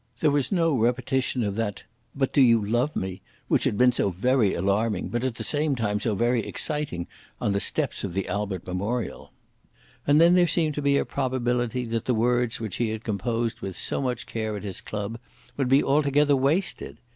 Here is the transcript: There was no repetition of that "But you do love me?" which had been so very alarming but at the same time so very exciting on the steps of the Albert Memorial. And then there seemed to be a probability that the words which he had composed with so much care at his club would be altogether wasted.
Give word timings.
There 0.19 0.31
was 0.31 0.51
no 0.51 0.75
repetition 0.75 1.43
of 1.43 1.55
that 1.57 1.83
"But 2.15 2.35
you 2.35 2.61
do 2.61 2.65
love 2.71 2.95
me?" 2.95 3.21
which 3.47 3.65
had 3.65 3.77
been 3.77 3.91
so 3.91 4.09
very 4.09 4.55
alarming 4.55 5.09
but 5.09 5.23
at 5.23 5.35
the 5.35 5.43
same 5.43 5.75
time 5.75 5.99
so 5.99 6.15
very 6.15 6.43
exciting 6.43 7.05
on 7.39 7.51
the 7.51 7.59
steps 7.59 8.03
of 8.03 8.15
the 8.15 8.27
Albert 8.27 8.65
Memorial. 8.65 9.31
And 10.07 10.19
then 10.19 10.33
there 10.33 10.47
seemed 10.47 10.73
to 10.73 10.81
be 10.81 10.97
a 10.97 11.05
probability 11.05 11.85
that 11.85 12.05
the 12.05 12.15
words 12.15 12.59
which 12.59 12.77
he 12.77 12.89
had 12.89 13.03
composed 13.03 13.61
with 13.61 13.77
so 13.77 14.01
much 14.01 14.25
care 14.25 14.57
at 14.57 14.63
his 14.63 14.81
club 14.81 15.19
would 15.55 15.69
be 15.69 15.83
altogether 15.83 16.35
wasted. 16.35 16.97